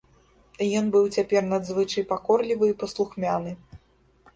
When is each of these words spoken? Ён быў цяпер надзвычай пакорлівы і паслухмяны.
Ён 0.79 0.85
быў 0.95 1.05
цяпер 1.19 1.47
надзвычай 1.53 2.03
пакорлівы 2.15 2.65
і 2.77 2.79
паслухмяны. 2.87 3.51